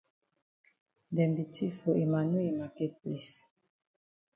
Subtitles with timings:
[1.15, 3.35] Dem be tif for Emmanu yi maket place.